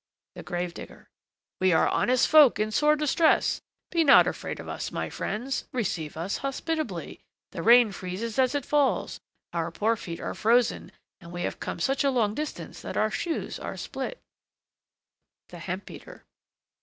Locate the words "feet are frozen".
9.95-10.91